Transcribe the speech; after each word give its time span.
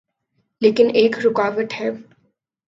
لیکن 0.61 0.87
ایک 0.93 1.19
رکاوٹ 1.25 1.73
ہے۔ 1.79 1.89